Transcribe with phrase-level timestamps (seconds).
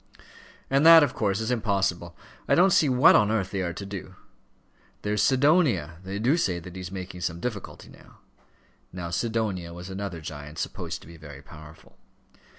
[0.67, 2.17] "And that, of course, is impossible.
[2.47, 4.15] I don't see what on earth they are to do.
[5.03, 8.17] There's Sidonia; they do say that he's making some difficulty now."
[8.91, 11.99] Now Sidonia was another giant, supposed to be very powerful.